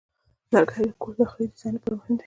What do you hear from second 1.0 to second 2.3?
کور داخلي ډیزاین لپاره مهم دی.